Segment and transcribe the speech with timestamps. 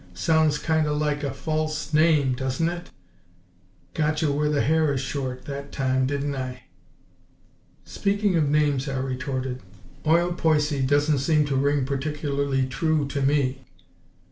[0.15, 2.89] Sounds kind o' like a FALSE name, does it?
[3.93, 6.63] Got ye where the hair is short, that time, didn't I?"
[7.85, 9.61] "Speaking of names," I retorted,
[10.07, 13.63] "'Oil Poicy' doesn't seem to ring particularly true to me!"